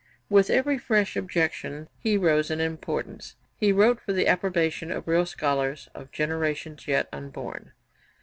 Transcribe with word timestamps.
With 0.31 0.49
every 0.49 0.79
fresh 0.79 1.15
objection 1.15 1.87
he 1.99 2.17
rose 2.17 2.49
in 2.49 2.59
importance. 2.59 3.35
He 3.59 3.71
wrote 3.71 4.01
for 4.01 4.13
the 4.13 4.27
approbation 4.27 4.89
of 4.91 5.07
real 5.07 5.27
scholars 5.27 5.89
of 5.93 6.11
generations 6.11 6.87
yet 6.87 7.07
unborn. 7.13 7.73